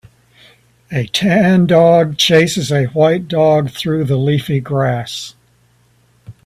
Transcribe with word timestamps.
A 0.91 1.05
tan 1.05 1.67
dog 1.67 2.17
chases 2.17 2.71
a 2.71 2.85
white 2.85 3.27
dog 3.27 3.69
through 3.69 4.05
the 4.05 4.17
leafy 4.17 4.59
grass 4.59 5.35